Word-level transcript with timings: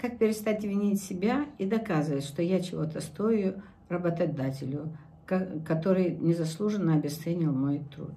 Как 0.00 0.16
перестать 0.16 0.64
винить 0.64 1.02
себя 1.02 1.44
и 1.58 1.66
доказывать, 1.66 2.24
что 2.24 2.40
я 2.40 2.62
чего-то 2.62 3.02
стою 3.02 3.60
работодателю, 3.90 4.96
который 5.26 6.12
незаслуженно 6.12 6.94
обесценил 6.94 7.52
мой 7.52 7.82
труд. 7.94 8.14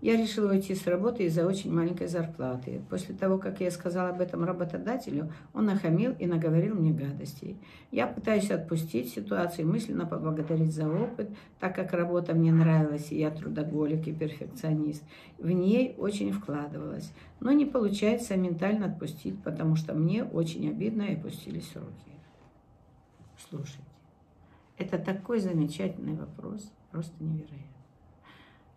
Я 0.00 0.16
решила 0.16 0.52
уйти 0.52 0.74
с 0.74 0.86
работы 0.86 1.24
из-за 1.24 1.46
очень 1.46 1.72
маленькой 1.72 2.08
зарплаты. 2.08 2.82
После 2.90 3.14
того, 3.14 3.38
как 3.38 3.60
я 3.60 3.70
сказала 3.70 4.10
об 4.10 4.20
этом 4.20 4.44
работодателю, 4.44 5.32
он 5.54 5.64
нахамил 5.64 6.12
и 6.18 6.26
наговорил 6.26 6.74
мне 6.74 6.92
гадостей. 6.92 7.56
Я 7.90 8.06
пытаюсь 8.06 8.50
отпустить 8.50 9.14
ситуацию 9.14 9.66
и 9.66 9.70
мысленно 9.70 10.04
поблагодарить 10.04 10.74
за 10.74 10.88
опыт, 10.88 11.30
так 11.58 11.74
как 11.74 11.92
работа 11.92 12.34
мне 12.34 12.52
нравилась, 12.52 13.12
и 13.12 13.18
я 13.18 13.30
трудоголик 13.30 14.06
и 14.06 14.12
перфекционист. 14.12 15.02
В 15.38 15.50
ней 15.50 15.94
очень 15.96 16.32
вкладывалась. 16.32 17.10
Но 17.40 17.52
не 17.52 17.64
получается 17.64 18.36
ментально 18.36 18.86
отпустить, 18.86 19.42
потому 19.42 19.74
что 19.74 19.94
мне 19.94 20.22
очень 20.22 20.68
обидно 20.68 21.02
и 21.02 21.14
опустились 21.14 21.74
руки. 21.74 22.12
Слушайте, 23.48 23.80
это 24.76 24.98
такой 24.98 25.40
замечательный 25.40 26.14
вопрос, 26.14 26.70
просто 26.90 27.14
невероятно. 27.24 27.83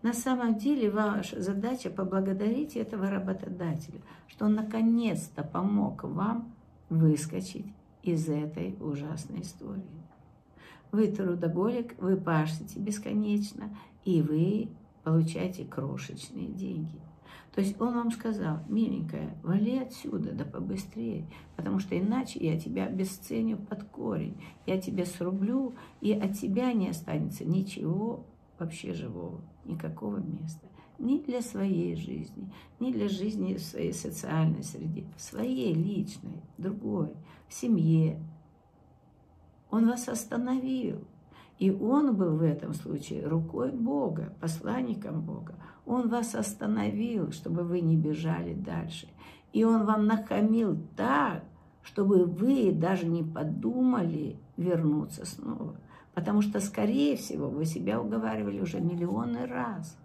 На 0.02 0.14
самом 0.14 0.58
деле 0.58 0.92
ваша 0.92 1.42
задача 1.42 1.90
поблагодарить 1.90 2.76
этого 2.76 3.10
работодателя, 3.10 4.00
что 4.28 4.46
он 4.46 4.54
наконец-то 4.54 5.44
помог 5.44 6.04
вам 6.04 6.54
выскочить 6.90 7.66
из 8.04 8.30
этой 8.30 8.76
ужасной 8.80 9.42
истории. 9.42 9.84
Вы 10.92 11.08
трудоголик, 11.08 12.00
вы 12.00 12.16
пашете 12.16 12.80
бесконечно, 12.80 13.76
и 14.06 14.22
вы 14.22 14.70
получаете 15.04 15.66
крошечные 15.66 16.48
деньги. 16.48 17.00
То 17.54 17.62
есть 17.62 17.82
он 17.82 17.96
вам 17.96 18.12
сказал, 18.12 18.60
миленькая, 18.70 19.36
вали 19.42 19.80
отсюда, 19.80 20.32
да 20.32 20.46
побыстрее, 20.46 21.26
потому 21.56 21.80
что 21.80 21.98
иначе 21.98 22.40
я 22.40 22.60
тебя 22.60 22.86
обесценю 22.86 23.58
под 23.58 23.84
корень, 23.86 24.40
я 24.68 24.80
тебя 24.80 25.06
срублю, 25.06 25.74
и 26.00 26.14
от 26.14 26.38
тебя 26.38 26.72
не 26.74 26.90
останется 26.90 27.46
ничего 27.46 28.26
вообще 28.60 28.94
живого, 28.94 29.42
никакого 29.66 30.18
места. 30.18 30.68
Ни 31.00 31.20
для 31.20 31.42
своей 31.42 31.96
жизни, 31.96 32.52
ни 32.80 32.92
для 32.92 33.08
жизни 33.08 33.54
в 33.54 33.62
своей 33.62 33.94
социальной 33.94 34.64
среде, 34.64 35.06
в 35.16 35.22
своей 35.22 35.74
личной, 35.74 36.42
другой, 36.58 37.14
в 37.48 37.54
семье. 37.54 38.20
Он 39.70 39.88
вас 39.88 40.10
остановил. 40.10 41.04
И 41.60 41.72
он 41.72 42.16
был 42.16 42.38
в 42.38 42.44
этом 42.44 42.74
случае 42.74 43.28
рукой 43.28 43.72
Бога, 43.72 44.34
посланником 44.40 45.22
Бога. 45.22 45.56
Он 45.86 46.08
вас 46.08 46.36
остановил, 46.36 47.32
чтобы 47.32 47.64
вы 47.64 47.82
не 47.82 47.96
бежали 47.96 48.54
дальше. 48.54 49.08
И 49.54 49.64
он 49.64 49.86
вам 49.86 50.06
нахамил 50.06 50.78
так, 50.96 51.44
чтобы 51.82 52.26
вы 52.26 52.72
даже 52.72 53.08
не 53.08 53.24
подумали 53.24 54.38
вернуться 54.56 55.26
снова. 55.26 55.80
Потому 56.18 56.42
что, 56.42 56.60
скорее 56.60 57.16
всего, 57.16 57.48
вы 57.48 57.66
себя 57.66 58.02
уговаривали 58.02 58.60
уже 58.60 58.80
миллионы 58.80 59.46
раз. 59.46 59.96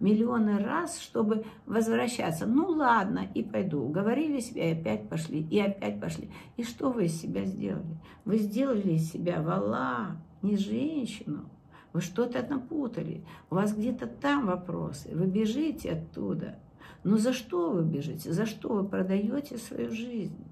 Миллионы 0.00 0.58
раз, 0.58 0.98
чтобы 0.98 1.44
возвращаться. 1.64 2.44
Ну 2.44 2.70
ладно, 2.70 3.28
и 3.34 3.44
пойду. 3.44 3.80
Уговорили 3.84 4.40
себя, 4.40 4.68
и 4.68 4.80
опять 4.80 5.08
пошли, 5.08 5.46
и 5.48 5.60
опять 5.60 6.00
пошли. 6.00 6.28
И 6.56 6.64
что 6.64 6.90
вы 6.90 7.04
из 7.04 7.20
себя 7.20 7.44
сделали? 7.44 8.00
Вы 8.24 8.38
сделали 8.38 8.94
из 8.94 9.12
себя 9.12 9.40
вала, 9.42 10.16
не 10.42 10.56
женщину. 10.56 11.48
Вы 11.92 12.00
что-то 12.00 12.44
напутали. 12.44 13.24
У 13.48 13.54
вас 13.54 13.72
где-то 13.72 14.08
там 14.08 14.46
вопросы. 14.46 15.10
Вы 15.14 15.26
бежите 15.26 15.92
оттуда. 15.92 16.58
Но 17.04 17.16
за 17.16 17.32
что 17.32 17.70
вы 17.70 17.84
бежите? 17.84 18.32
За 18.32 18.44
что 18.44 18.70
вы 18.70 18.88
продаете 18.88 19.56
свою 19.56 19.92
жизнь? 19.92 20.44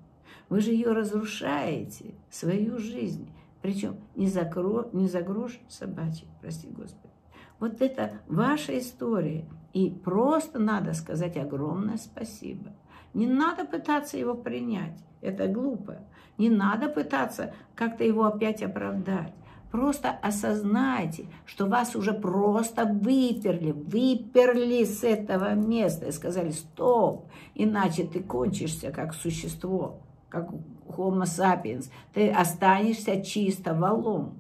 Вы 0.49 0.61
же 0.61 0.71
ее 0.71 0.93
разрушаете, 0.93 2.15
свою 2.31 2.79
жизнь. 2.79 3.29
Причем 3.63 3.97
не 4.15 4.29
за, 4.29 4.51
не 4.93 5.09
за 5.09 5.21
грош 5.23 5.59
собачий, 5.69 6.29
прости 6.41 6.69
Господи. 6.69 7.13
Вот 7.59 7.81
это 7.83 8.13
ваша 8.29 8.79
история. 8.79 9.47
И 9.73 9.91
просто 9.91 10.59
надо 10.59 10.95
сказать 10.95 11.37
огромное 11.37 11.97
спасибо. 11.97 12.71
Не 13.15 13.27
надо 13.27 13.65
пытаться 13.65 14.17
его 14.17 14.35
принять. 14.35 14.99
Это 15.21 15.49
глупо. 15.49 15.99
Не 16.37 16.51
надо 16.51 16.89
пытаться 16.89 17.53
как-то 17.75 18.05
его 18.05 18.25
опять 18.25 18.63
оправдать. 18.63 19.35
Просто 19.71 20.11
осознайте, 20.23 21.27
что 21.45 21.67
вас 21.67 21.95
уже 21.95 22.15
просто 22.15 22.87
выперли, 22.87 23.73
выперли 23.73 24.85
с 24.85 25.05
этого 25.05 25.53
места 25.55 26.07
и 26.07 26.13
сказали 26.13 26.53
«стоп», 26.53 27.29
иначе 27.55 28.05
ты 28.05 28.21
кончишься 28.21 28.91
как 28.91 29.13
существо, 29.13 30.01
как 30.29 30.51
Homo 30.87 31.25
sapiens, 31.25 31.91
ты 32.13 32.31
останешься 32.31 33.23
чисто 33.23 33.75
валом. 33.75 34.39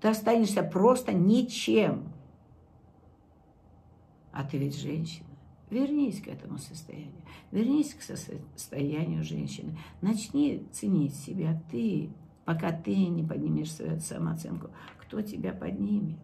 Ты 0.00 0.08
останешься 0.08 0.62
просто 0.62 1.12
ничем. 1.12 2.12
А 4.32 4.44
ты 4.44 4.58
ведь 4.58 4.78
женщина. 4.78 5.26
Вернись 5.70 6.22
к 6.22 6.28
этому 6.28 6.58
состоянию. 6.58 7.22
Вернись 7.50 7.94
к 7.94 8.02
состоянию 8.02 9.22
женщины. 9.22 9.76
Начни 10.00 10.66
ценить 10.72 11.14
себя 11.14 11.60
ты, 11.70 12.10
пока 12.44 12.72
ты 12.72 12.94
не 13.08 13.24
поднимешь 13.24 13.72
свою 13.72 14.00
самооценку. 14.00 14.70
Кто 14.98 15.20
тебя 15.20 15.52
поднимет? 15.52 16.18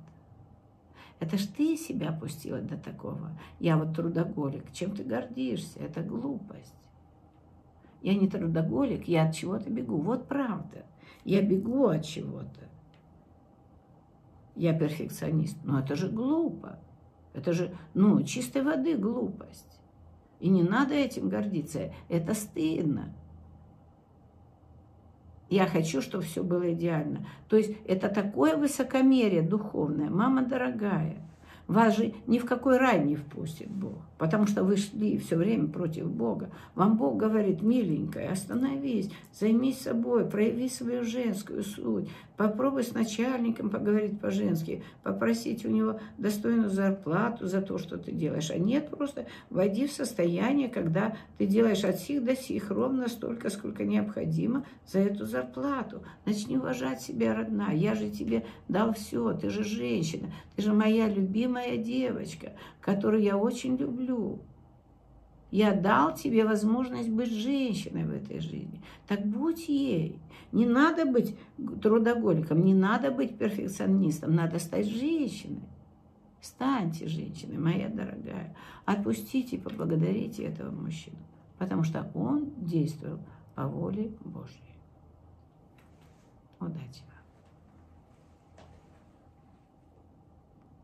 Это 1.20 1.38
ж 1.38 1.46
ты 1.46 1.76
себя 1.76 2.10
опустила 2.10 2.60
до 2.60 2.76
такого. 2.76 3.38
Я 3.58 3.76
вот 3.76 3.94
трудоголик. 3.94 4.72
Чем 4.72 4.94
ты 4.94 5.04
гордишься? 5.04 5.80
Это 5.80 6.02
глупость. 6.02 6.74
Я 8.04 8.14
не 8.14 8.28
трудоголик, 8.28 9.08
я 9.08 9.26
от 9.26 9.34
чего-то 9.34 9.70
бегу. 9.70 9.96
Вот 9.96 10.28
правда. 10.28 10.84
Я 11.24 11.40
бегу 11.40 11.86
от 11.86 12.04
чего-то. 12.04 12.68
Я 14.54 14.78
перфекционист. 14.78 15.56
Но 15.64 15.80
это 15.80 15.96
же 15.96 16.10
глупо. 16.10 16.78
Это 17.32 17.54
же, 17.54 17.74
ну, 17.94 18.22
чистой 18.22 18.60
воды 18.60 18.98
глупость. 18.98 19.80
И 20.38 20.50
не 20.50 20.62
надо 20.62 20.92
этим 20.92 21.30
гордиться. 21.30 21.94
Это 22.10 22.34
стыдно. 22.34 23.14
Я 25.48 25.66
хочу, 25.66 26.02
чтобы 26.02 26.24
все 26.24 26.44
было 26.44 26.74
идеально. 26.74 27.26
То 27.48 27.56
есть 27.56 27.74
это 27.86 28.10
такое 28.10 28.58
высокомерие 28.58 29.40
духовное. 29.40 30.10
Мама 30.10 30.44
дорогая, 30.44 31.26
вас 31.66 31.96
же 31.96 32.14
ни 32.26 32.38
в 32.38 32.44
какой 32.44 32.76
рай 32.76 33.02
не 33.02 33.16
впустит 33.16 33.70
Бог, 33.70 33.98
потому 34.18 34.46
что 34.46 34.64
вы 34.64 34.76
шли 34.76 35.18
все 35.18 35.36
время 35.36 35.68
против 35.68 36.10
Бога. 36.10 36.50
Вам 36.74 36.96
Бог 36.96 37.16
говорит, 37.16 37.62
миленькая, 37.62 38.30
остановись, 38.30 39.10
займись 39.32 39.80
собой, 39.80 40.26
прояви 40.28 40.68
свою 40.68 41.04
женскую 41.04 41.62
суть. 41.62 42.08
Попробуй 42.36 42.82
с 42.82 42.92
начальником 42.92 43.70
поговорить 43.70 44.20
по-женски, 44.20 44.82
попросить 45.02 45.64
у 45.64 45.70
него 45.70 46.00
достойную 46.18 46.68
зарплату 46.68 47.46
за 47.46 47.62
то, 47.62 47.78
что 47.78 47.96
ты 47.96 48.12
делаешь. 48.12 48.50
А 48.50 48.58
нет, 48.58 48.90
просто 48.90 49.26
войди 49.50 49.86
в 49.86 49.92
состояние, 49.92 50.68
когда 50.68 51.16
ты 51.38 51.46
делаешь 51.46 51.84
от 51.84 51.98
сих 52.00 52.24
до 52.24 52.36
сих 52.36 52.70
ровно 52.70 53.08
столько, 53.08 53.50
сколько 53.50 53.84
необходимо 53.84 54.64
за 54.86 54.98
эту 54.98 55.26
зарплату. 55.26 56.02
Начни 56.26 56.56
уважать 56.56 57.00
себя, 57.00 57.34
родная. 57.34 57.74
Я 57.74 57.94
же 57.94 58.10
тебе 58.10 58.44
дал 58.68 58.92
все, 58.94 59.32
ты 59.32 59.48
же 59.48 59.62
женщина, 59.62 60.28
ты 60.56 60.62
же 60.62 60.72
моя 60.72 61.08
любимая 61.08 61.53
девочка, 61.78 62.52
которую 62.80 63.22
я 63.22 63.36
очень 63.36 63.76
люблю. 63.76 64.40
Я 65.50 65.72
дал 65.72 66.14
тебе 66.14 66.44
возможность 66.44 67.08
быть 67.08 67.30
женщиной 67.30 68.04
в 68.04 68.10
этой 68.10 68.40
жизни. 68.40 68.82
Так 69.06 69.24
будь 69.24 69.68
ей. 69.68 70.20
Не 70.50 70.66
надо 70.66 71.06
быть 71.06 71.36
трудоголиком, 71.80 72.64
не 72.64 72.74
надо 72.74 73.10
быть 73.10 73.38
перфекционистом, 73.38 74.34
надо 74.34 74.58
стать 74.58 74.86
женщиной. 74.86 75.62
Станьте 76.40 77.06
женщиной, 77.06 77.58
моя 77.58 77.88
дорогая. 77.88 78.56
Отпустите 78.84 79.56
и 79.56 79.60
поблагодарите 79.60 80.42
этого 80.42 80.70
мужчину, 80.70 81.18
потому 81.58 81.84
что 81.84 82.10
он 82.14 82.52
действовал 82.58 83.20
по 83.54 83.66
воле 83.66 84.12
Божьей. 84.24 84.60